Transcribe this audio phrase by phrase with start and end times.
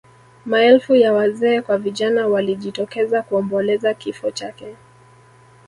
[0.45, 4.75] maelfu ya wazee kwa vijana walijitokeza kuomboleza kifo chake